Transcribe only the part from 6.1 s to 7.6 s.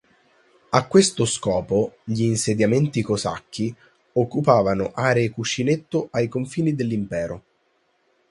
ai confini dell'Impero.